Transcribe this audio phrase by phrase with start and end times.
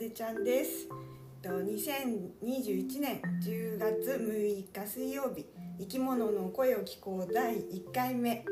[0.00, 0.88] でちゃんです。
[1.42, 5.44] 2021年10月6日水曜日
[5.78, 8.42] 生き物の声を聞こう第1回目。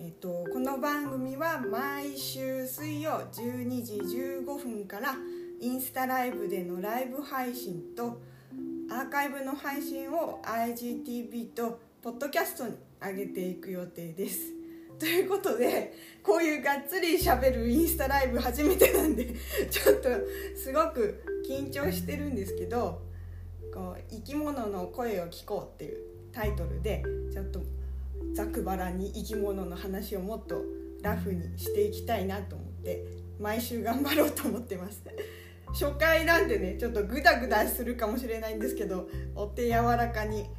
[0.00, 5.14] えっと、この番組は毎週水曜12時15分から
[5.60, 8.20] インスタライブでのライブ配信と
[8.90, 14.59] アーカイブの配信を IGTV とポッドキャストに上げていく予定です。
[15.00, 19.34] ということでこういうがっつりしゃべるインスタライブ初めてなんで
[19.70, 20.08] ちょっと
[20.54, 23.00] すごく緊張してるんですけど
[23.74, 25.98] こう生き物の声を聞こうっていう
[26.32, 27.62] タイトルでちょっと
[28.34, 30.62] ざくばらに生き物の話をもっと
[31.02, 33.02] ラフにしていきたいなと思って
[33.40, 35.02] 毎週頑張ろうと思ってます
[35.68, 40.50] 初回なんでねちょっとグダグダするかもしれないんですけどお手柔らかに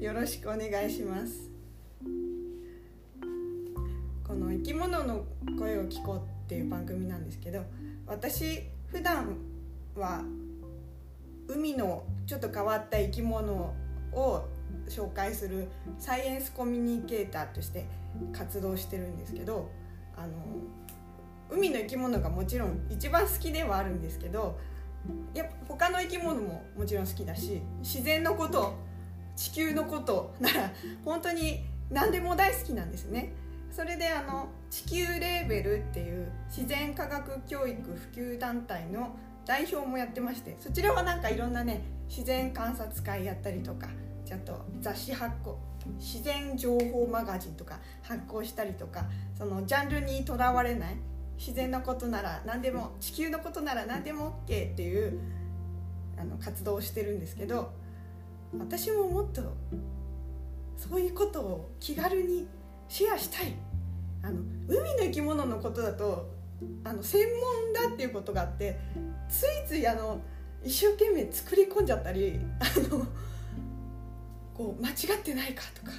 [0.00, 1.49] よろしくお願いします。
[4.60, 5.24] 生き物の
[5.58, 7.64] 声を聞こう」っていう番組なんですけど
[8.06, 9.36] 私普段
[9.96, 10.22] は
[11.48, 13.74] 海のちょっと変わった生き物
[14.12, 14.44] を
[14.88, 17.86] 紹介するサイエンスコミュニケーターとして
[18.32, 19.70] 活動してるんですけど
[20.16, 20.32] あの
[21.48, 24.58] 海の生き物がもちろん一番好きではあるんですけど
[25.32, 28.74] やっぱ他の生き物ももちろん好きだし自然のこと
[29.36, 30.70] 地球のことなら
[31.04, 33.32] 本当に何でも大好きなんですね。
[33.70, 43.88] それであの地球レーベルっていう自然科学教育普及団体の代表もやってましてそちらはなんかいろんなね自然観察会やったりとか
[44.24, 45.58] ちょっと雑誌発行
[45.98, 50.96] 自然情報マガジンとか発行したりとかそのジャンルにとらわれない
[51.38, 55.18] 自然のことなら何でも地球のことなら何でも OK っていう
[56.18, 57.72] あの活動をしてるんですけど
[58.58, 59.42] 私ももっと
[60.76, 62.46] そういうことを気軽に
[62.90, 63.54] シェアしたい
[64.22, 66.28] あの海の生き物のことだと
[66.84, 67.24] あの専
[67.72, 68.78] 門だっていうことがあって
[69.28, 70.20] ついついあの
[70.64, 73.06] 一生懸命作り込んじゃったりあの
[74.52, 75.92] こう間違ってないかとか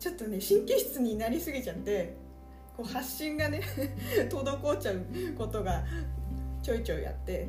[0.00, 2.16] ちょっとね神経質になりすぎちゃって
[2.76, 3.62] こう発信がね
[4.28, 4.98] 滞っちゃう
[5.38, 5.84] ことが
[6.60, 7.46] ちょいちょいあって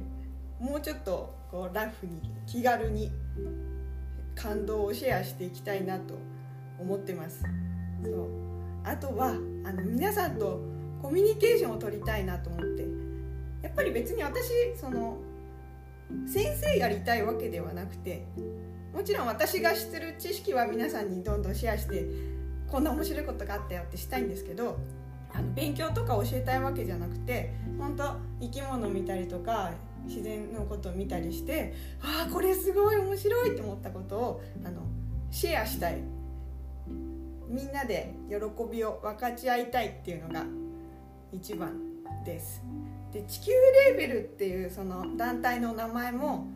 [0.59, 3.11] もうちょっとこうラフに気軽に
[4.35, 6.13] 感動をシェアしていきたいなと
[6.79, 7.43] 思ってます。
[8.03, 8.42] そう
[8.83, 10.61] あとはあの皆さんと
[11.01, 13.03] コミュニケーションを取りたいなと思って。
[13.63, 15.17] やっぱり別に私その
[16.27, 18.27] 先生やりたいわけではなくて
[18.93, 22.05] もちろん私が知ってる知識は皆さんにどんどんシェアして
[22.67, 24.77] こんな面白いことがあったよってしたいんですけど
[25.33, 29.71] あの勉強とか教えたいわけじゃなくて本当生き物見たりとか
[30.05, 34.81] 自然のことを見たりしてああこれすごい面白いって思ったことをあの
[35.31, 36.12] シェアしたい。
[37.53, 38.35] みんなで喜
[38.71, 40.43] びを分かち合いたいっていうのが
[41.31, 41.79] 一番
[42.25, 42.63] です。
[43.11, 46.47] で地球レーベルっていうその団体の名前も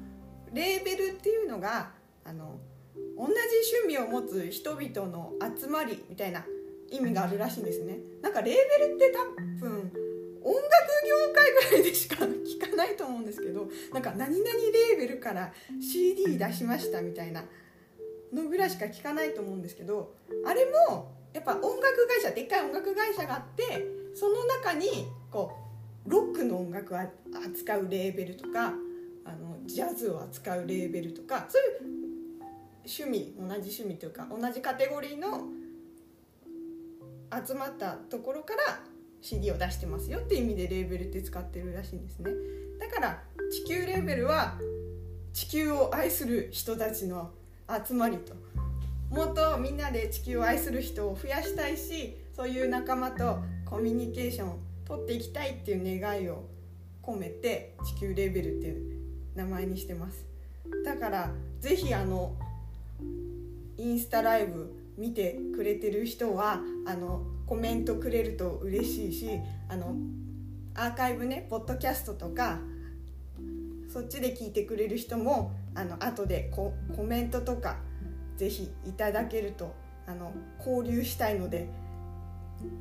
[0.52, 1.91] レーベルっていうのが
[2.25, 2.57] あの
[3.16, 3.34] 同じ
[3.86, 6.44] 趣味を持つ人々の集まりみたいな
[6.90, 8.00] 意味があるらしいんですね。
[8.24, 9.91] なんかレーベルって多分
[10.41, 10.63] 音楽
[11.07, 17.44] 業界ぐらいでしか聞かないと思うんですけどなんか何々レーベルから CD 出しましたみたいな
[18.33, 20.15] のぐらいしか聞かないと思うんですけど
[20.45, 25.55] あれもやっぱ音楽会社でっかい音楽会社があってその中にこ
[26.05, 28.73] うロックの音楽を扱うレーベルとか
[29.25, 31.97] あのジャズを扱うレーベルとかそういう
[32.85, 35.47] 趣味同じ趣味というか同じカテゴリーの
[37.45, 38.79] 集まったところから
[39.21, 42.31] CD を出してますよっていう意味でレーベルって使ってるらしいんですね。
[42.79, 44.57] だから地球レーベルは
[45.33, 47.31] 地球を愛する人たちの
[47.85, 48.33] 集まりと。
[49.09, 56.44] もっとみんなで地球を愛する人を増やしたいしそういう仲間とコミュニケーションを取っていきたいっていう願いを
[57.01, 59.00] 込めて地球レベルっていう
[59.35, 60.25] 名前にしてます。
[60.83, 62.35] だから是非あの
[63.77, 69.30] インスタライブ見てくれてる人はあのコメントくれると嬉しいし
[69.69, 69.95] あの
[70.75, 72.59] アーカイブねポッドキャストとか
[73.92, 77.77] そっちで聞いてくれる人もあの後でココメントとか
[78.35, 79.75] ぜひいただけると
[80.07, 81.69] あの交流したいので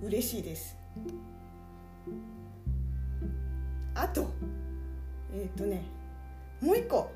[0.03, 0.79] 嬉しいです。
[3.95, 4.31] あと
[5.35, 5.83] えっ、ー、とね
[6.63, 7.13] もう一個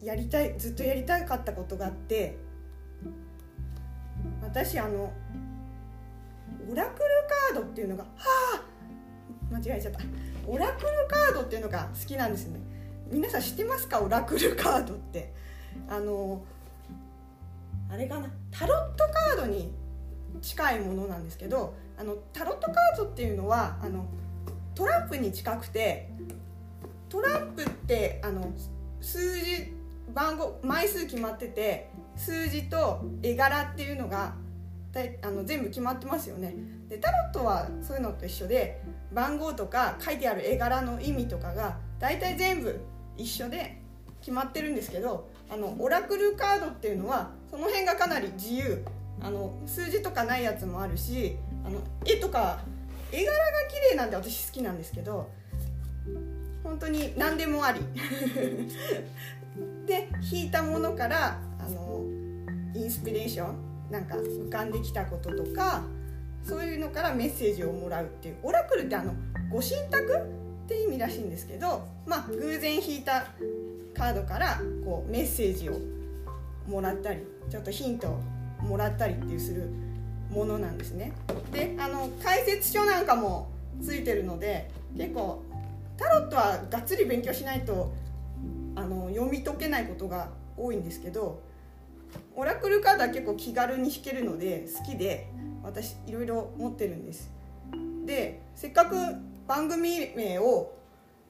[0.00, 2.38] やりたいずっとやりたかったことがあって
[4.40, 5.12] 私あの
[6.70, 7.04] オラクル
[7.52, 8.08] カードっていうのがは
[8.54, 8.67] あ
[9.50, 10.00] 間違えちゃった。
[10.46, 12.60] オラクルカードっていうのが好きなんですね。
[13.10, 14.00] 皆さん知ってますか？
[14.00, 15.32] オラクルカードって。
[15.88, 16.42] あの
[17.90, 18.28] あれかな？
[18.50, 19.04] タロット
[19.36, 19.72] カードに
[20.42, 24.06] 近いものなんですけどあのタロットカードっていうのはあの
[24.74, 26.10] トランプに近くて
[27.08, 28.52] トランプってあの
[29.00, 29.72] 数字
[30.14, 34.34] 番号枚数決まってて数字と絵柄っていうのが
[35.22, 36.54] あの全部決まってますよね。
[36.88, 38.82] でタロットはそういうのと一緒で
[39.12, 42.80] 番号とか書いてある絵柄の意味とかが大体全部
[43.16, 43.80] 一緒で
[44.20, 48.84] 決まってるんですけどあのオラクルカードっていうのはその辺がかなり自由。
[49.20, 52.60] あの数字とかないやつもあるしあの絵とか
[53.10, 53.36] 絵柄が
[53.68, 55.28] 綺麗なんで私好きなんですけど
[56.62, 57.80] 本当に何でもあり。
[59.86, 62.04] で引いたものからあの
[62.74, 65.82] インスピレーションなんか浮かんできたこととか
[66.44, 69.14] そういうのからメッセージをもらうっていうオラクルってあの
[69.50, 70.04] ご神託
[70.64, 73.26] って意味らしいんですけどまあ偶然引いた
[73.94, 75.78] カードからこうメッセージを
[76.68, 77.20] もらったり
[77.50, 78.20] ちょっとヒントを
[78.62, 79.70] もらったりっていうする
[80.30, 81.12] ものなんですね。
[81.52, 83.50] であの解説書なんかも
[83.82, 85.42] ついてるので結構
[85.96, 87.92] タロットはがっつり勉強しないと
[88.76, 91.42] あの読み解けないことが多いんですけど
[92.38, 95.28] オラクルカードは結構気軽に弾けるので好きで
[95.64, 97.32] 私いろいろ持ってるんです。
[98.06, 98.94] でせっかく
[99.48, 100.72] 番組名を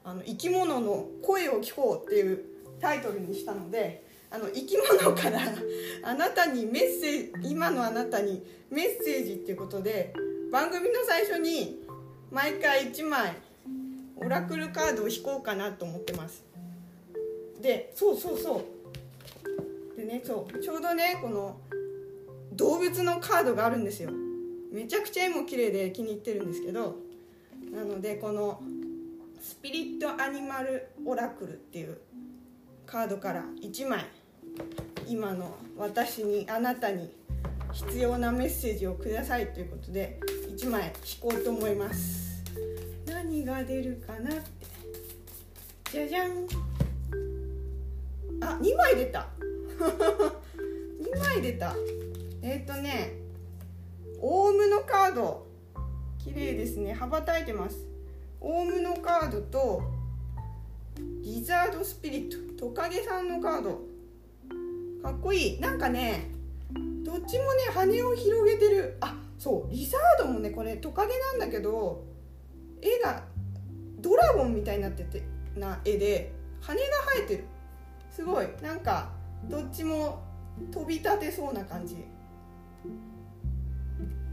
[0.03, 2.45] あの「生き物の声を聞こう」っていう
[2.79, 5.39] タイトルにしたのであの生き物から
[6.03, 10.13] あなたにメッセージ今のあなたにメッセージっていうことで
[10.51, 11.87] 番組の最初に
[12.29, 13.35] 毎回1枚
[14.15, 16.45] オラクルカードを引こうかなと思ってます。
[17.59, 18.78] でそうそうそう。
[20.09, 20.21] ね。
[20.25, 20.59] そう。
[20.59, 21.61] ちょうどねこの
[22.53, 24.11] 動物のカードがあるんですよ。
[24.71, 26.97] めちゃくちゃ絵も綺麗で気に入ってるんですけど
[27.71, 28.61] なのでこの
[29.41, 31.97] スピリットアニマルオラクルっていう
[32.85, 34.05] カードから1枚
[35.07, 37.09] 今の私にあなたに
[37.71, 40.19] 必要なメッセージをくださいということで
[40.55, 42.43] 1枚引こうと思います。
[43.07, 44.43] 何が出るかなって。
[45.91, 46.47] じゃじゃん。
[48.41, 49.27] あ2枚出た。
[50.99, 51.73] 2枚出た。
[52.41, 53.13] えっ、ー、とね
[54.21, 55.47] オウムのカード。
[56.17, 56.93] 綺麗ですね。
[56.93, 57.87] 羽ばたいてます。
[58.41, 59.81] オウムのカードと
[61.21, 62.67] リザードスピリット。
[62.67, 63.81] トカゲさんのカード。
[65.01, 65.59] かっこいい。
[65.61, 66.31] なんかね
[67.03, 68.97] どっちもね羽を広げてる。
[68.99, 69.71] あそう。
[69.71, 72.03] リザードもねこれトカゲなんだけど
[72.81, 73.23] 絵が
[73.99, 75.23] ドラゴンみたいになってて
[75.55, 76.81] な絵で羽が
[77.15, 77.45] 生えてる。
[78.11, 78.47] すごい。
[78.61, 80.21] なんかどっちも
[80.71, 82.05] 飛び立てそうな感じ。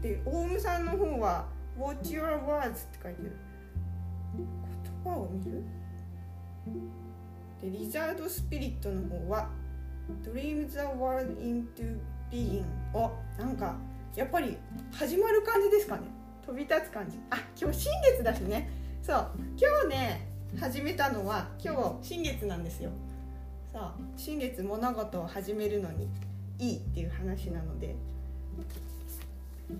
[0.01, 3.31] でオウムさんの方は「Watch your words」って書いてる。
[4.35, 5.63] 言葉を見る？
[7.61, 9.49] でリザードスピリットの方は
[10.21, 11.99] Dream the world into
[12.31, 12.63] being
[12.93, 13.75] おなんか
[14.15, 14.57] やっぱり
[14.91, 16.03] 始まる感じですかね。
[16.45, 17.19] 飛び立つ感じ。
[17.29, 18.69] あ今日新月だしね。
[19.01, 19.31] そう。
[19.57, 20.27] 今日ね
[20.59, 22.91] 始めたのは今日新月なんですよ。
[23.77, 26.07] そう新月物事を始めるのに
[26.57, 27.95] いいっていう話なので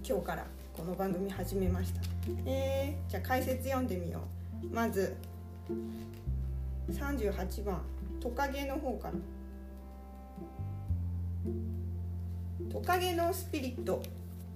[0.08, 2.02] 今日からこの番組始めました。
[2.46, 4.20] えー、じゃあ解説読んでみよ
[4.62, 4.68] う。
[4.72, 5.18] まず
[6.92, 7.82] 38番
[8.22, 9.14] トカゲの方から。
[12.72, 14.04] トカゲのスピリット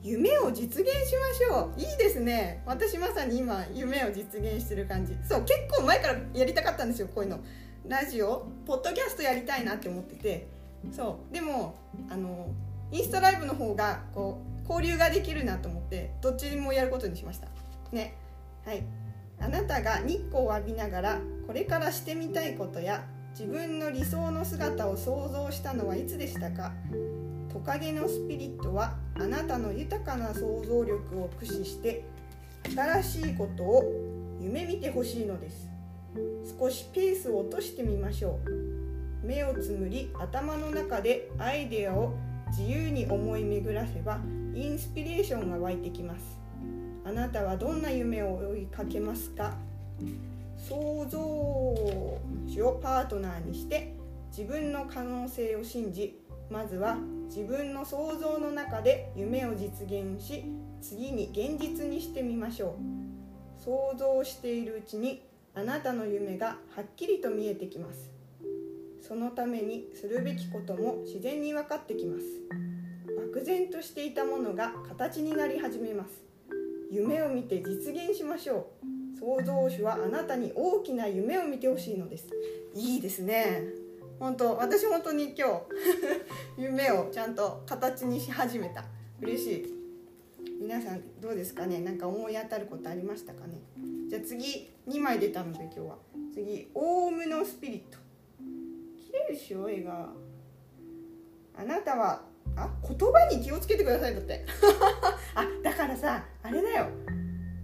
[0.04, 1.80] 夢を実現しましょう。
[1.80, 2.62] いいですね。
[2.68, 5.18] 私まさに今夢を実現してる感じ。
[5.28, 7.40] そう結構前からやりたかったんですよこういうの。
[7.88, 10.48] ラジオポッドキャストやりたいなって思ってて。
[10.92, 11.34] そう。
[11.34, 11.76] でも
[12.10, 12.50] あの
[12.92, 17.48] インスタライブの方がこう交流ができるなと思ってどっちもやることにしました。
[17.92, 18.16] ね。
[18.66, 18.84] はい。
[19.40, 26.72] あなたが日光を浴びながらこれからしてみたいことや自分の理想の姿を想像したのはいつでしたか？
[27.52, 32.06] トカゲのスピリットはあなたの豊かな想像力を駆使して
[32.76, 33.84] 新しいことを
[34.40, 35.71] 夢見てほしいのです。
[36.60, 39.26] 少しペースを落としてみましょう。
[39.26, 42.14] 目をつむり頭の中でアイデアを
[42.50, 44.20] 自由に思い巡らせば
[44.54, 46.40] インスピレーションが湧いてきます。
[47.06, 49.56] あなたはどんな夢を追いかけますか？
[50.58, 51.20] 創造
[52.48, 53.96] 主をパートナーにして
[54.30, 60.44] 自分の可能性を信じまずは自分の想像の中で夢を実現し
[60.82, 62.76] 次に現実にしてみましょ
[63.60, 63.64] う。
[63.64, 68.10] 想像しているうちにあなたの夢がはっきりと見えてきます。
[69.02, 72.24] そのためにするべきことも自然に分かってきます。
[73.34, 76.12] 漠然としていたものが形になり始めます。
[76.90, 78.72] 夢を見て実現しましょ
[79.16, 79.20] う。
[79.20, 82.28] 創造主はあなたに大きな夢を見てほしいのです。
[82.74, 83.64] いいですね。
[84.20, 85.54] 本当私本当に今日
[86.62, 88.86] 夢をちゃんと形にし始めた。
[89.22, 89.76] 嬉しい。
[90.62, 91.80] 皆さんどうですかね？
[91.82, 93.56] なんか思い当たることありましたかね？
[94.12, 95.96] じゃあ次2枚出たので今日は。
[96.34, 97.98] 次オウムのスピリット。
[99.08, 100.10] 綺麗でしょ絵が。
[101.58, 102.22] あなたは
[102.58, 104.46] あ言葉に気をつけてくださいだって。
[105.34, 106.88] あだからさあれだよ。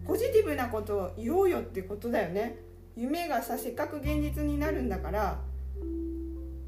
[0.06, 2.56] ポジティブなことを言おうよってことだよね。
[2.96, 5.42] 夢がさせっかく現実になるんだから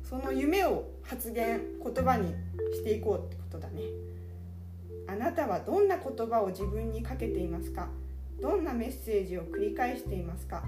[0.03, 2.33] その夢を発言言葉に
[2.73, 3.83] していこうってことだね。
[5.07, 7.89] あなたはどんな言葉を自分にかけていますか？
[8.41, 10.63] どんなメッセージを繰り返していますか？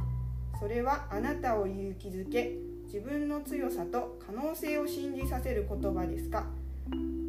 [0.60, 2.51] それはあなたを勇気づけ
[2.86, 6.46] 自分の強さと可能性を信じさせる言葉ですか？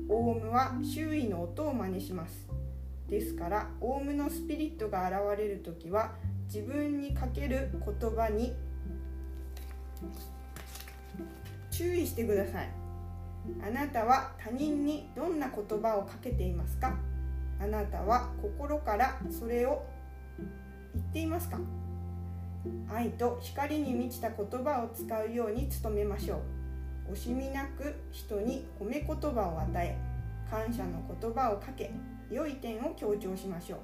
[0.08, 2.48] オウムは周囲の音を真似します。
[3.08, 6.12] ですからオウムのスピリットが現れる時は
[6.46, 8.54] 自分にかける言葉に
[11.70, 12.68] 注意してください。
[13.64, 16.96] あなたは他人にどんな言葉をかけていますか？
[17.60, 19.84] あなたは心からそれを
[20.94, 21.58] 言っていますか？
[22.92, 26.42] 愛と光に満ちた言葉を使うように努めましょ
[27.08, 27.12] う。
[27.12, 29.98] 惜しみなく人に褒め言葉を与え
[30.48, 31.90] 感謝の言葉をかけ
[32.30, 33.78] 良い点を強調しましょう。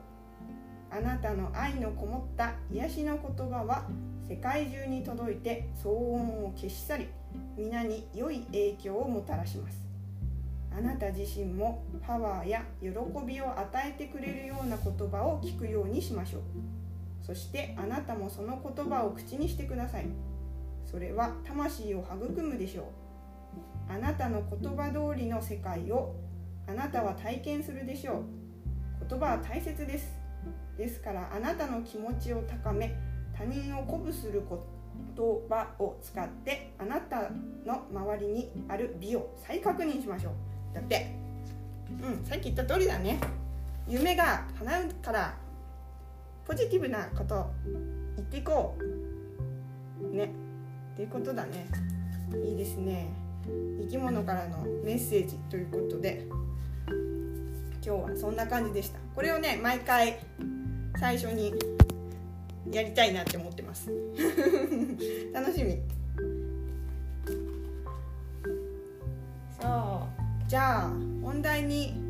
[0.90, 3.84] あなたの愛のこもった癒しの言葉は
[4.28, 7.08] 世界中に届いて騒音を消し去り
[7.56, 9.78] 皆に良い影響をもたらします。
[10.70, 12.88] あなた自身もパワーや喜
[13.26, 16.42] びを与えてくれるような言葉を聞くようにしましょう。
[17.28, 20.06] そしてあなたもその言葉を口にしてください。
[20.90, 23.92] それは魂を育むでしょう。
[23.92, 26.16] あなたの言葉通りの世界を
[26.66, 28.24] あなたは体験するでしょう。
[29.06, 30.18] 言葉は大切です。
[30.78, 32.96] ですからあなたの気持ちを高め
[33.36, 34.58] 他人を鼓舞する言
[35.50, 37.30] 葉を使ってあなた
[37.66, 40.30] の周りにある美を再確認しましょ
[40.72, 40.74] う。
[40.74, 41.14] だって
[42.02, 43.20] うんさっき言った通りだね。
[43.86, 45.34] 夢が叶うから
[46.48, 47.46] ポジティブなこと
[48.16, 48.74] 言っていこ
[50.00, 50.32] うね。
[50.94, 51.66] っていうことだね。
[52.42, 53.10] いいですね。
[53.82, 56.26] 生き物からのメッセージということで。
[57.84, 58.98] 今日はそんな感じでした。
[59.14, 60.20] これをね毎回
[60.98, 61.52] 最初に
[62.72, 63.90] やりたいなって思ってます。
[65.34, 65.78] 楽しみ。
[69.60, 70.48] そう。
[70.48, 70.90] じゃあ
[71.22, 72.07] 本題に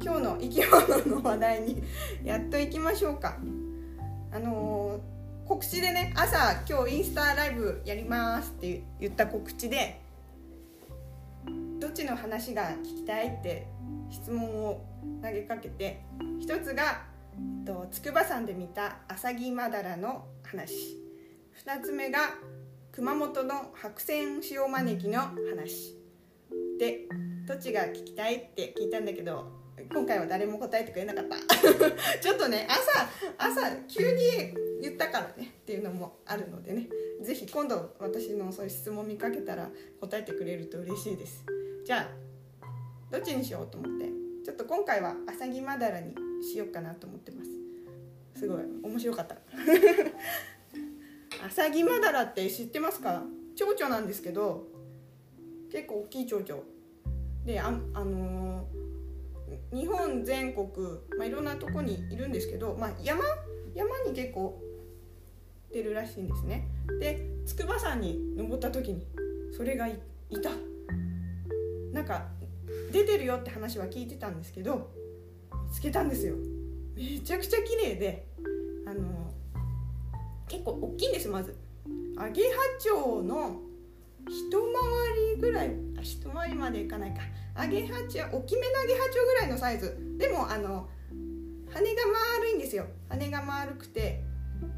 [0.00, 1.82] 今日の生き物の話題に
[2.24, 3.38] やっと行きましょうか。
[4.32, 10.00] あのー、告知でね朝今日インスタライブやりますって言った告知で
[11.78, 13.66] どっちの話が聞きたいって
[14.10, 14.84] 質問を
[15.22, 16.02] 投げかけて
[16.40, 20.98] 一つがえっと筑波山で見たアサギマダラの話。
[21.64, 22.34] 2つ目が
[22.92, 25.96] 熊本の白線塩招きの話。
[26.78, 27.06] で
[27.46, 31.36] どっちが聞きたいって聞いたんだけど今回は誰も答えてくれなかった。
[32.20, 34.20] ちょっとね朝朝急に
[34.80, 36.88] 言ったからねっていうのもあるのでね。
[37.22, 41.44] 是非今度私のそういう質問見かけたら答えてくれると嬉しいです。
[41.84, 42.08] じゃあ
[43.10, 44.06] どっちにしようと思って？
[44.44, 47.50] ちょっと今回はアサギマダラにしようかなと思ってます。
[48.40, 49.36] すごい面白かった。
[51.44, 53.22] アサギマダラって知ってますか？
[53.54, 54.66] 蝶々なんですけど
[55.70, 56.62] 結構大きい蝶々。
[57.44, 57.70] であ、あ
[58.04, 58.66] のー、
[59.72, 60.68] 日本全国、
[61.18, 63.22] まあ、いろんなとこにいるんですけど、まあ、山
[63.74, 64.62] 山に結構
[65.72, 66.68] 出るらしいんですね。
[67.00, 69.06] で筑波山に登った時に
[69.56, 69.98] それがい
[70.42, 70.50] た。
[71.92, 72.26] なんか
[72.92, 74.90] 出てるよって話は聞いてたんですけど
[75.68, 76.34] 見つけたんですよ。
[76.94, 78.26] めちゃくちゃ綺麗で
[78.86, 79.32] あの
[80.48, 81.56] 結構大きいんですまず。
[82.18, 83.60] アゲハチョウの
[84.28, 85.70] 一回りぐらい
[86.02, 87.20] 一回りまでいかないか。
[87.54, 89.96] アゲハチョ大きめのアゲハチョウぐらいのサイズ。
[90.18, 90.88] でもあの
[91.72, 92.02] 羽が
[92.38, 92.86] 丸いんですよ。
[93.08, 94.22] 羽が丸くて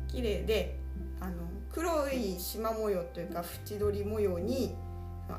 [0.09, 0.79] 綺麗で
[1.21, 4.75] あの黒い縞模様というか縁取り模様に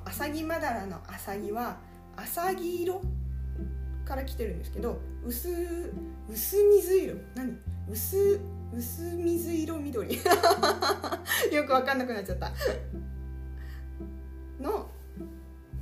[0.05, 1.77] アサギマダラのアサギは
[2.15, 3.01] アサギ色
[4.05, 5.93] から来てるんですけど薄
[6.29, 7.15] 薄水色。
[7.35, 7.57] 何？
[7.89, 8.39] 薄
[8.71, 10.15] 薄水色緑。
[11.51, 12.51] よく分かんなくなっちゃった。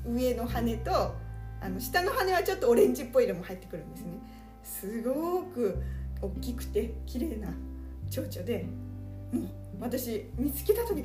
[0.07, 1.15] 上の羽と
[1.59, 4.19] あの下の羽はちょっとオレンジっぽい色も入ってくるんですね。
[4.63, 5.81] すごく
[6.21, 7.49] 大きくて綺麗な
[8.09, 8.65] 蝶々で
[9.31, 9.47] もう
[9.79, 11.03] 私見つけた時ふわ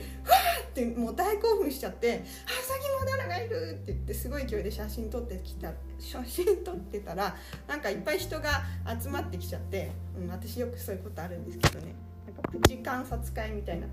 [0.65, 7.37] ーってもう大興奮しちゃって「あさぎモダラがいる!」って言ってすごい勢いで写真撮ってきた写真撮ってたら
[7.69, 8.63] なんかいっぱい人が
[9.01, 11.95] 集まってきちゃって、うん、私よくそういうことあるんですけどね。
[12.27, 13.87] なんかプチ観察会みたいな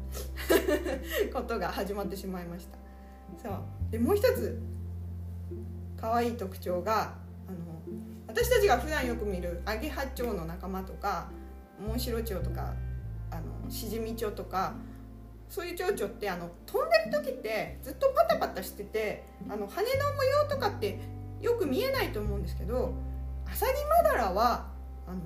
[1.33, 2.77] ことが始まってしまいました。
[3.41, 3.59] そう。
[3.91, 4.57] でもう一つ
[5.99, 7.13] 可愛い特徴が
[7.47, 7.57] あの
[8.27, 11.27] 私たちが普段よく見るアゲハチョウの仲間とか
[11.79, 12.73] モンシロチョウとか
[13.31, 14.73] あのシジミチョウとか
[15.49, 20.99] そういう蝶々ってあの飛んでる時ってずっとパタパタしててあの羽の模様とかって
[21.41, 22.93] よく見えないと思うんですけど
[23.47, 23.71] アサギ
[24.03, 24.67] マダラは
[25.07, 25.19] あの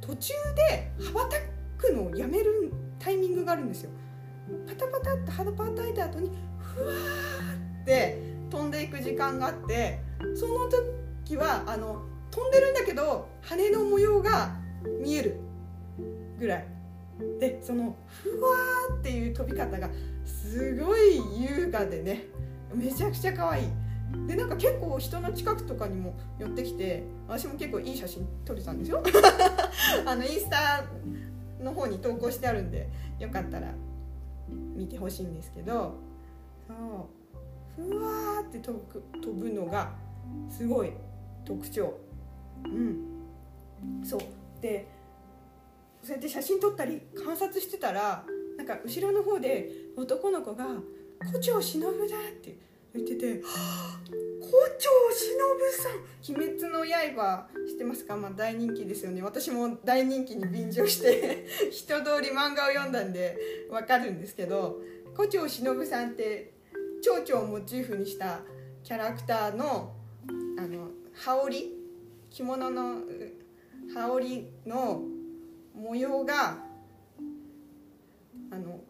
[0.00, 1.36] 途中で羽ばた
[1.78, 3.90] くのをやめるタイミングがあるんですよ。
[4.66, 10.00] パタパタって羽ばたいた後にふわーって飛んでいく時間があって
[10.34, 10.68] その
[11.24, 14.56] 時はあの飛んでるんだけど羽の模様が
[15.02, 15.40] 見える
[16.38, 16.66] ぐらい。
[17.40, 19.88] でそのふわーっていう飛び方が
[20.26, 22.24] すごい優雅でね
[22.74, 23.66] めちゃくちゃ可愛い。
[24.26, 29.02] でなんか結構人の近くとかにも寄ってきて私も結構いい写真撮れたんですよ。
[30.06, 30.84] あのインスタ
[31.62, 32.88] の方に投稿してあるんで
[33.18, 33.72] よかったら
[34.48, 35.94] 見てほしいんですけど
[36.68, 37.15] そう。
[37.76, 39.92] ふわーって飛ぶ飛ぶのが
[40.50, 40.92] すごい
[41.44, 41.98] 特徴。
[42.64, 43.04] うん。
[44.04, 44.20] そう。
[44.60, 44.88] で
[46.02, 48.24] そうやって写真撮ったり観察してたら
[48.56, 50.66] なんか後ろの方で男の子が
[51.32, 51.92] 「胡蝶忍だ」っ
[52.40, 52.56] て
[52.94, 53.46] 言ってて「胡
[54.78, 58.16] 蝶忍さん鬼滅の刃知ってますか？
[58.16, 59.20] まあ大人気ですよね。
[59.22, 63.36] 私も大人気に便乗して 一通り漫画を読んだんで
[63.70, 64.80] わかるんですけど
[65.16, 66.52] 胡蝶忍さんって
[67.02, 68.40] 蝶々をモチーフにした
[68.82, 69.94] キャラクターの
[70.58, 71.72] あの羽織
[72.30, 73.00] 着物の
[73.94, 75.02] 羽織の
[75.74, 76.58] 模様が
[78.50, 78.80] あの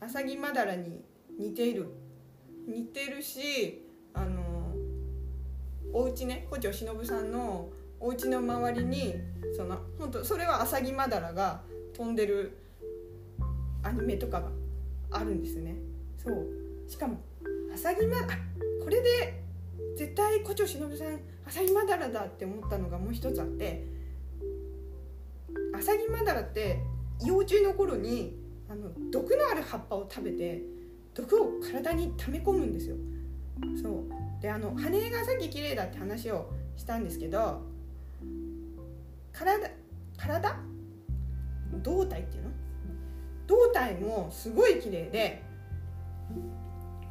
[0.00, 1.02] アサギマダラに
[1.38, 1.88] 似ている。
[2.66, 4.72] 似てるしあの
[5.92, 9.14] お家ね胡蝶忍さんのお家の周りに
[9.56, 12.58] その本当それはアサギマダラが飛んでる
[13.82, 14.48] アニメとかが
[15.10, 15.74] あるんですね。
[16.16, 16.46] そう。
[16.88, 17.20] しかも
[17.74, 18.20] アサギマあ
[18.82, 19.42] これで
[19.96, 23.84] 絶対胡蝶忍さんアサギマダラだって思ったのがもう一つあって
[25.74, 26.78] アサギマダラって
[27.24, 28.36] 幼虫の頃に
[28.68, 30.62] あの毒のある葉っぱを食べて
[31.14, 32.96] 毒を体に溜め込むんですよ。
[33.82, 34.42] そう。
[34.42, 37.62] であの羽がさっき綺麗だって話をしたんですけど
[39.32, 39.70] 体
[40.16, 40.56] 体？
[41.82, 42.50] 胴体っていうの？
[43.46, 45.42] 胴体もすごい綺麗で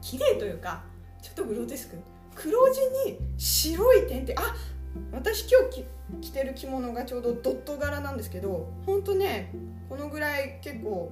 [0.02, 0.84] 綺麗というか
[1.22, 1.98] ちょっとグロテスク
[2.36, 4.56] 黒地に白い点ってあ
[5.12, 5.86] 私今日
[6.22, 9.54] 着てる着物がちょうどドット柄なんですけどほんとね
[9.90, 11.12] このぐらい結構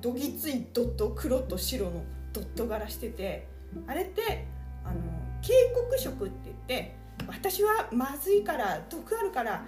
[0.00, 3.46] どぎついドット黒と白のドット柄してて
[3.86, 4.46] あれって
[4.84, 5.00] あの
[5.42, 6.96] 警告色って言って
[7.28, 9.64] 私はまずいから毒あるから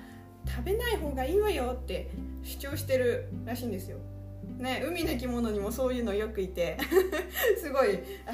[0.47, 2.11] 食べない方がいいわよって
[2.43, 3.99] 主張してるらしいんですよ。
[4.59, 6.77] ね、海の生き物にもそういうのよくいて
[7.61, 8.33] すごいあ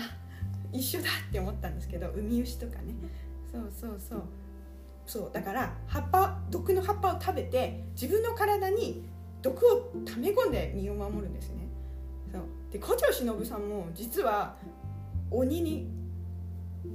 [0.72, 2.94] 一緒だって思ったんですけどウミウシとかね。
[3.50, 4.22] そうそうそう。
[5.06, 9.04] そうだから葉っぱ毒の葉っぱを食べて自分の体に
[9.40, 11.68] 毒を溜め込んで身を守るんですね。
[12.32, 12.42] そう。
[12.70, 14.56] で胡蝶忍さんも実は
[15.30, 15.88] 鬼に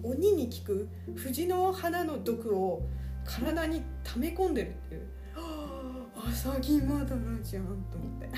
[0.04, 2.88] 鬼に効く藤の花の毒を
[3.26, 5.08] 体に溜め込んでるっていう。
[6.16, 8.30] あさぎまだらじゃんと思って。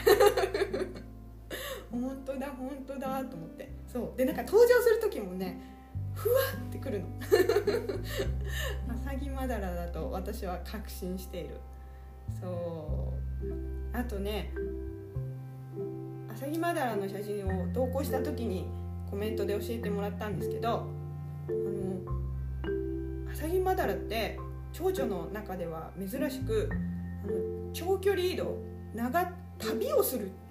[2.02, 3.72] 本当だ本当だと思って。
[3.92, 4.18] そう。
[4.18, 5.60] でなんか登場する時もね
[6.14, 6.36] ふわ
[6.68, 7.08] ってくるの。
[8.94, 11.60] アサギマダラだと私は確信している。
[12.40, 13.98] そう。
[13.98, 14.52] あとね
[16.32, 18.68] アサギマダラの写真を投稿した時に
[19.10, 24.38] コメントで教えてもらったんですけどあのアサギマダラって
[24.74, 26.70] 蝶々の中では珍しく
[27.24, 28.58] あの長距離移動
[28.94, 30.45] 長旅をするって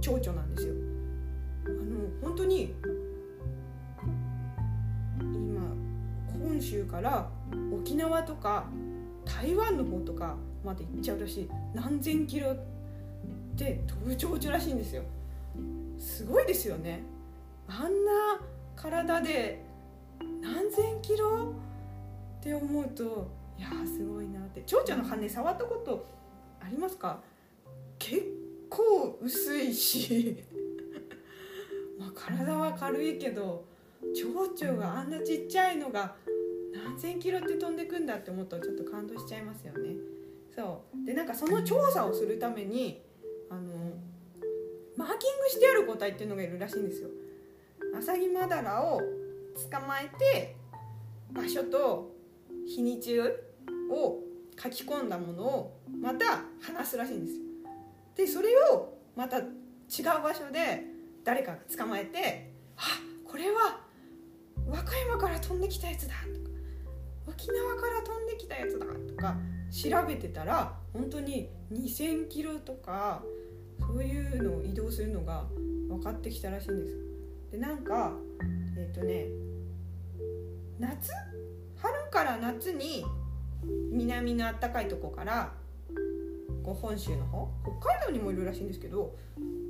[0.00, 0.74] 蝶々なんですよ。
[1.66, 2.74] あの本当に
[5.20, 5.60] 今
[6.40, 7.28] 本州から
[7.72, 8.66] 沖縄とか
[9.24, 11.50] 台湾の方とかまで行っちゃうらしい。
[11.74, 12.56] 何千キロ
[13.54, 15.02] で飛ぶ蝶々らしいんですよ。
[15.98, 17.02] すごいですよね。
[17.66, 18.40] あんな
[18.76, 19.64] 体で
[20.40, 21.52] 何千キロ
[22.38, 24.62] って思うといやすごいなって。
[24.62, 26.06] 蝶々の羽触ったこと
[26.60, 27.20] ありますか？
[27.98, 28.22] 結
[28.68, 30.36] 構薄いし
[31.98, 33.64] まあ体は軽いけど
[34.14, 36.16] 蝶々があんなちっちゃいのが
[36.72, 39.96] 何千キロって飛んでくんだって思うとちょっと感動しちゃいますよね。
[40.54, 41.06] そう。
[41.06, 43.02] でなんかその調査をするために
[43.50, 43.92] あの
[44.96, 47.08] マーキングしてある個体っていうのがいるらしいんですよ。
[47.96, 49.00] アサギマダラを
[49.70, 50.56] 捕まえて
[51.32, 52.14] 場所と
[52.66, 53.24] 日にちを
[54.60, 57.47] 書き込んだものをまた話すらしいんですよ。
[58.18, 59.44] でそれをまた違う
[60.22, 60.82] 場所で
[61.24, 62.82] 誰かが捕まえて「あ
[63.24, 63.80] これは
[64.66, 66.48] 和歌山から飛んできたやつだ」とか
[67.28, 69.36] 沖縄から飛んできたやつだとか
[69.70, 73.22] 調べてたら本当に2,000キロとか
[73.80, 75.46] そういうのを移動するのが
[75.88, 76.96] 分かってきたらしいんです。
[77.52, 78.12] でなんか
[78.76, 79.26] えっ、ー、とね
[80.80, 81.12] 夏？
[81.76, 83.04] 春から夏に
[83.92, 85.52] 南の暖かいとこから
[86.62, 87.48] こう本州の方
[87.80, 89.16] 北海道にもいるらしいんですけど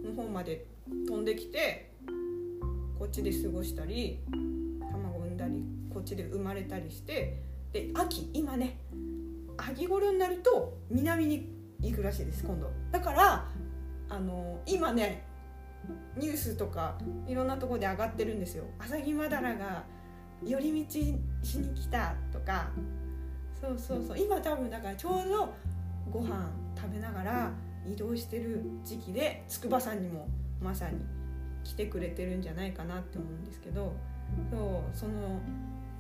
[0.04, 0.66] の方まで
[1.06, 1.92] 飛んできて
[2.98, 4.20] こっちで過ごしたり
[4.80, 7.40] 卵産んだりこっちで生まれたりして
[7.72, 8.78] で秋今ね
[9.56, 11.48] 秋頃になると南に
[11.80, 12.70] 行くらしいです今度。
[12.90, 13.46] だから
[14.08, 15.24] あの今ね
[16.16, 18.64] ニュースとかいろんなとこで上がってるんですよ。
[18.78, 19.84] アサギマダラが
[20.44, 20.92] 寄り道
[21.42, 22.70] しに来たとか。
[23.60, 24.18] そうそうそう。
[24.18, 25.54] 今多分だからちょうど
[26.10, 27.52] ご飯食べながら
[27.86, 30.28] 移動してる時期で筑波山にも
[30.60, 30.98] まさに
[31.64, 33.94] 来てくれてるんじゃないかなって思うんですけど
[34.50, 35.40] そうその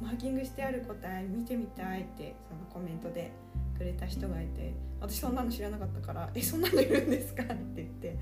[0.00, 3.32] マーキングしてある答え見てみたいってそのコメントで
[3.76, 8.16] くれた人がいて私そんなの知らなかったから「えそんなのいるんですか?」って言って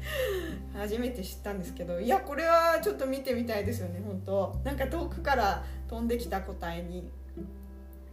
[0.74, 4.60] 初めて知ったんですけどいやこれはちょっと見てみたいですよね本当。
[4.64, 7.10] なんか遠くから飛んできた答えに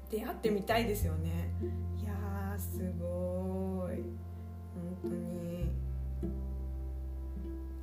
[0.10, 1.50] 出会ってみたいですよね。
[1.98, 4.04] いやーすごい。
[5.10, 5.72] 当に。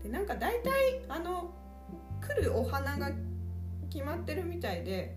[0.02, 0.72] でなんか大体
[1.08, 1.50] あの
[2.20, 3.10] 来るお花が
[3.90, 5.16] 決まってるみたいで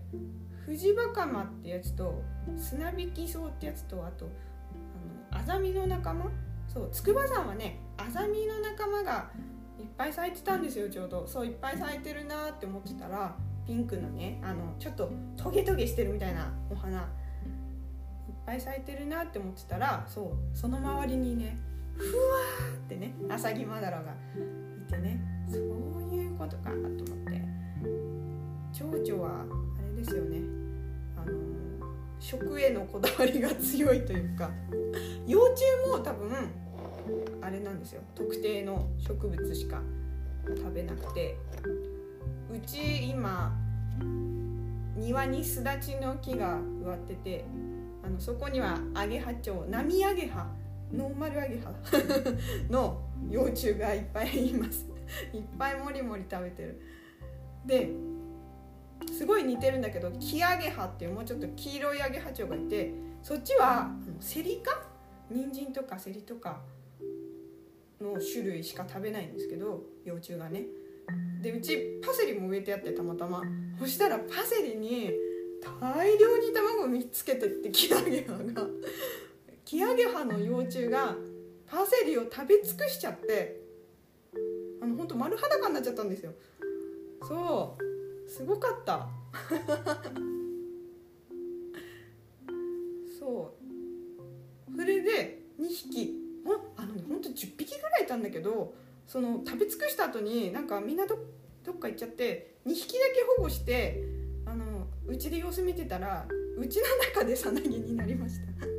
[0.66, 2.22] フジバカマってやつと
[2.56, 4.28] 砂引き草ってやつとあと
[5.32, 6.30] あのアザミの仲間？
[6.66, 9.30] そう筑波山はねアザミの仲間が
[9.78, 11.26] いっぱい咲いてたんですよちょうど。
[11.26, 13.36] そういっぱい咲いてるなって思ってたら
[13.66, 17.06] ピンクのねあのちょっとトゲトゲしてるみたいなお花いっ
[18.44, 21.58] ぱい咲いてるなって思ってたらそうその周りにね
[21.96, 24.12] ふわーってねアサギマダラが
[24.88, 25.60] いてねそう
[26.14, 26.94] いうことかと思っ
[27.30, 27.42] て。
[28.72, 30.40] 蝶々はあれですよね。
[31.16, 31.32] あの
[32.18, 34.50] 食へのこだわりが強いというか。
[35.26, 36.32] 幼虫も多分
[37.40, 38.02] あれなんですよ。
[38.14, 39.80] 特定の植物しか
[40.56, 41.36] 食べなくて。
[42.52, 43.52] うち今
[44.96, 47.44] 庭にすだちの木が植わってて
[48.04, 50.46] あのそこにはアゲハチョウ波アゲハ
[50.92, 51.72] ノーマルアゲハ。
[52.70, 54.86] の幼虫がいっぱいいます。
[55.32, 56.80] いっぱいもりもり食べてる。
[57.66, 57.90] で
[59.12, 62.92] すごい似てるんだけどキアゲハっていうもうちょっと黄色いアゲハチョウがいて
[63.22, 64.86] そっちはセリ科？
[65.30, 66.60] 人参とかセリとか
[68.00, 70.64] の種類しか食べないんですけど幼虫がね。
[71.42, 73.42] でうちパセリも植えてあってたまたま。
[73.78, 75.10] そしたらパセリに
[75.82, 78.66] 大量に卵見つけてってキアゲハが。
[79.64, 81.14] キアゲハの幼虫が
[81.66, 83.60] パセリを食べ尽くしちゃって
[84.82, 86.32] あの本当丸裸になっちゃったんですよ。
[87.22, 88.30] そう。
[88.30, 89.08] すごかった。
[93.18, 93.54] そ
[94.70, 94.76] う。
[94.76, 96.20] それで2匹。
[96.76, 98.74] あのねほんと10匹ぐらいいたんだけど
[99.06, 101.16] その食べ尽くした後になんかみんなど
[101.64, 104.02] どっか行っちゃって2匹だけ保護して
[104.44, 106.26] あのうちで様子見てたら
[106.58, 108.73] うちの中でさなぎになりました。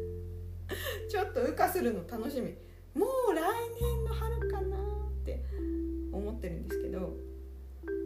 [1.15, 2.49] ちょっと羽化するの楽しみ。
[2.99, 3.41] もう来
[3.79, 4.79] 年の春かなっ
[5.23, 5.41] て
[6.11, 7.13] 思ってるんですけど。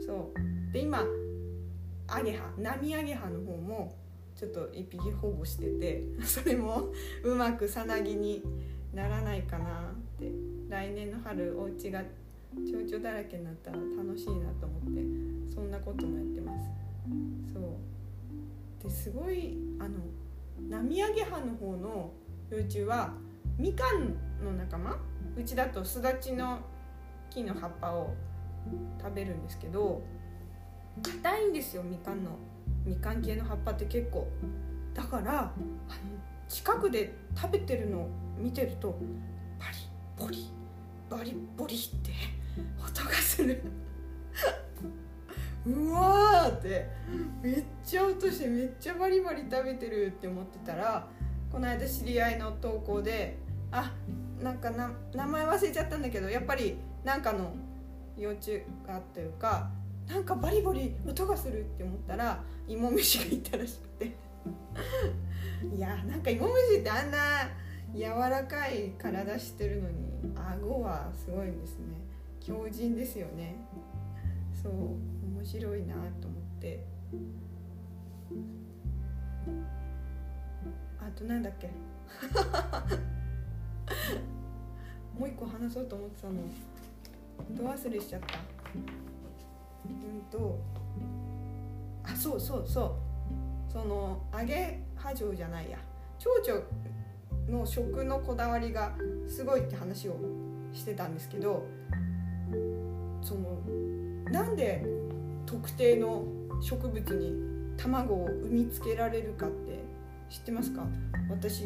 [0.06, 0.72] そう。
[0.72, 1.04] で今
[2.08, 3.96] アゲハ波アゲハの方も
[4.36, 6.90] ちょっと1匹保護しててそれも
[7.24, 8.44] うまくさなぎに
[8.94, 10.32] ならないかなって。
[10.70, 12.04] 来年の春お家が
[12.64, 16.70] 蝶々だらけになったら楽しいなと思ってそんなこともやってます。
[17.52, 18.84] そう。
[18.84, 19.98] ですごいあの
[20.70, 22.14] 波揚げ葉の方の
[22.52, 23.14] 幼虫は
[23.58, 24.98] みかんの仲間？
[25.38, 26.60] うちだとすだちの
[27.30, 28.14] 木の葉っぱを
[29.00, 30.02] 食べるんですけど
[31.02, 32.32] 硬いんですよみかんの
[32.86, 34.28] みかん系の葉っぱって結構。
[34.94, 35.54] だから
[36.48, 38.98] 近くで食べてるのを見てると
[39.60, 39.78] パリ
[40.18, 40.52] ポリ
[41.10, 42.12] バリボリって
[42.84, 43.62] 音がする。
[45.66, 46.90] うわーって
[47.42, 51.08] めっちゃ音してめっちゃバリバリ食べてるって思ってたら
[51.52, 53.38] この間知り合いの投稿で
[53.72, 53.92] あ
[54.42, 57.54] なんかな名前忘れちゃったんだけどやっぱりなんかの
[58.18, 59.70] 幼虫がというか
[60.08, 64.30] なんかバリバリ音がするって思ったら芋虫がいたらしくて。
[65.76, 67.18] いやなんか芋虫ってあんな
[67.94, 71.86] 柔らかい体してるのに顎はすごいんですね。
[72.40, 73.56] 強靭ですよね。
[74.62, 74.74] そう
[75.36, 76.86] 面白いなと思って。
[81.10, 81.70] あとなんだっけ？
[85.20, 86.36] もう一個話そうと思ってたの。
[87.52, 88.38] ど忘れしちゃった？
[88.76, 90.60] うんと
[92.04, 92.92] あそうそうそう。
[93.72, 95.78] その揚げ波状じゃないや。
[96.18, 96.66] 蝶々
[97.50, 98.94] の食のこだわりが
[99.28, 100.16] すごいって話を
[100.74, 101.66] してたんですけど
[103.22, 103.60] その
[104.32, 104.86] なんで
[105.46, 106.24] 特定の
[106.62, 107.34] 植物に
[107.78, 109.80] 卵を産みつけられるかって
[110.30, 110.86] 知ってますか？
[111.30, 111.66] 私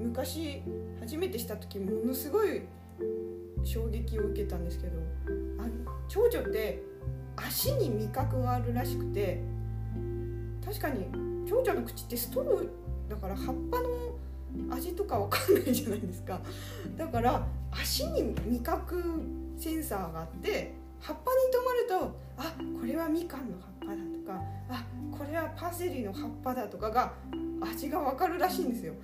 [0.00, 0.62] 昔
[1.00, 2.62] 初めてした時ものすごい
[3.64, 4.98] 衝撃を受けたんですけど
[5.58, 5.66] あ
[6.08, 6.82] 蝶々って
[7.36, 9.42] 足に味覚があるらしくて
[10.64, 11.06] 確かに
[11.48, 12.68] 蝶々の口ってストロー
[13.08, 16.40] だから葉っぱの味とかわかんないじゃないですか。
[16.96, 19.22] だから足に味覚
[19.56, 24.84] センサーがあって葉っぱに止まるとあこれはみかんの葉っぱだとかあ
[25.16, 27.14] これはパセリの葉っぱだとかが
[27.60, 28.94] 味がわかるらしいんですよ。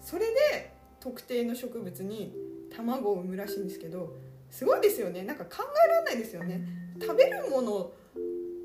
[0.00, 2.34] それで特定の植物に
[2.74, 4.16] 卵を産むらしいんですけど
[4.50, 5.22] すごいですよね。
[5.22, 6.62] なんか考えられないですよね。
[7.00, 7.94] 食べるものを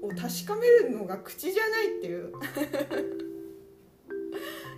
[0.10, 2.34] 確かめるのが口じゃないっていう。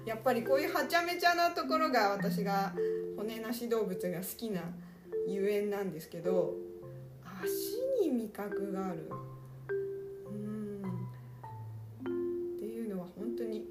[0.06, 2.74] やっぱりこういうはちゃめちゃなところが私が
[3.18, 4.62] 骨なし動物が好きな
[5.28, 6.56] ゆえんなんですけど
[7.42, 9.10] 足に味覚がある。
[10.30, 10.82] うん。
[12.56, 13.66] っていうのは本当に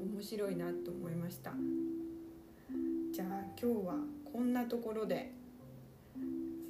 [0.00, 1.52] 面白いなと思いました。
[3.12, 3.28] じゃあ
[3.60, 3.94] 今日は
[4.32, 5.32] こんなところで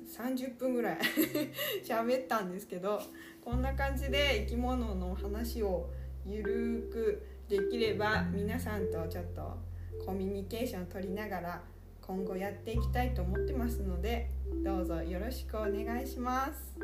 [0.06, 0.98] 30分ぐらい
[1.82, 3.00] 喋ったんですけど
[3.42, 5.88] こんな感じで生き物の話を
[6.26, 9.56] ゆるくできれば皆さんとちょっと
[10.04, 11.62] コミュニケーション取りながら
[12.02, 14.28] 今後やっていきたいと思ってますので
[14.62, 16.76] どうぞよろしくお願いします。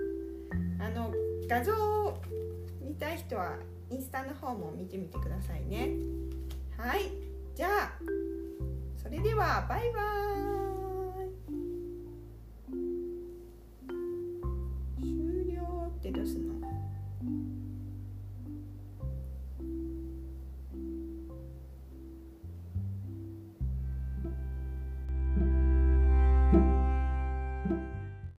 [0.79, 1.13] あの
[1.49, 2.19] 画像を
[2.81, 3.59] 見たい人は
[3.91, 5.91] インスタの方も見てみてくださいね。
[6.77, 7.11] はい。
[7.55, 7.93] じゃあ
[8.97, 11.31] それではバイバーイ。
[15.03, 16.60] 終了ってどうすんの？